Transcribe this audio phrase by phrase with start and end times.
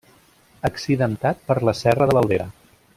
[0.69, 2.53] Accidentat per la serra de l'Albera.